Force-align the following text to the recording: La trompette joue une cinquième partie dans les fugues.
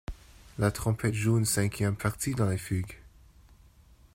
La 0.57 0.71
trompette 0.71 1.13
joue 1.13 1.37
une 1.37 1.45
cinquième 1.45 1.95
partie 1.95 2.33
dans 2.33 2.49
les 2.49 2.57
fugues. 2.57 2.99